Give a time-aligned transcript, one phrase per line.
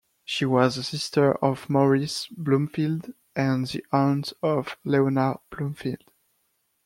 [0.25, 6.05] She was the sister of Maurice Bloomfield and the aunt of Leonard Bloomfield.